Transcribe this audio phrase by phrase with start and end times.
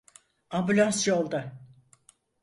[0.49, 1.41] Ambulans yolda.